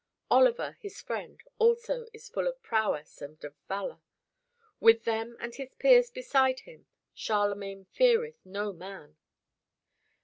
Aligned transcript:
Oliver, 0.31 0.77
his 0.81 0.99
friend, 0.99 1.43
also 1.59 2.07
is 2.11 2.27
full 2.27 2.47
of 2.47 2.59
prowess 2.63 3.21
and 3.21 3.37
of 3.43 3.53
valor. 3.67 4.01
With 4.79 5.03
them 5.03 5.37
and 5.39 5.53
his 5.53 5.75
peers 5.75 6.09
beside 6.09 6.61
him, 6.61 6.87
Charlemagne 7.13 7.85
feareth 7.85 8.43
no 8.43 8.73
man." 8.73 9.17